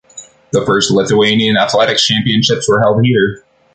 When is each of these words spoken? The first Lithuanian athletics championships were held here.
The 0.51 0.65
first 0.65 0.89
Lithuanian 0.89 1.57
athletics 1.57 2.07
championships 2.07 2.67
were 2.67 2.81
held 2.81 3.05
here. 3.05 3.45